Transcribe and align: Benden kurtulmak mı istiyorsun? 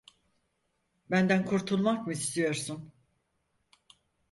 Benden 1.09 1.45
kurtulmak 1.45 2.07
mı 2.07 2.13
istiyorsun? 2.13 2.91